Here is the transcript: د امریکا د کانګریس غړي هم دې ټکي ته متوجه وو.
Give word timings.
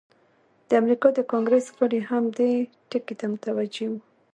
د 0.67 0.69
امریکا 0.81 1.07
د 1.13 1.19
کانګریس 1.31 1.67
غړي 1.77 1.99
هم 2.09 2.23
دې 2.37 2.51
ټکي 2.89 3.15
ته 3.19 3.25
متوجه 3.33 3.85
وو. 3.89 3.99